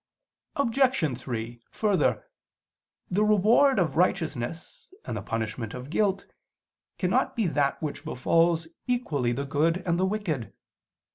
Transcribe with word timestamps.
Obj. 0.55 1.15
3: 1.15 1.61
Further, 1.69 2.23
the 3.11 3.23
reward 3.23 3.77
of 3.77 3.97
righteousness 3.97 4.91
and 5.05 5.15
the 5.15 5.21
punishment 5.21 5.75
of 5.75 5.91
guilt 5.91 6.25
cannot 6.97 7.35
be 7.35 7.45
that 7.45 7.79
which 7.83 8.03
befalls 8.03 8.67
equally 8.87 9.31
the 9.31 9.45
good 9.45 9.83
and 9.85 9.99
the 9.99 10.05
wicked. 10.07 10.53